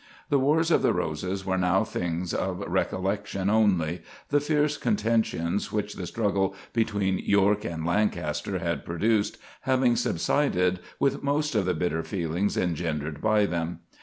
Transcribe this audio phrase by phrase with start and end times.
[0.29, 5.93] The Wars of the Roses were now things of recollection only, the fierce contentions which
[5.93, 12.01] the struggle between York and Lancaster had produced having subsided with most of the bitter
[12.01, 13.81] feelings engendered by them.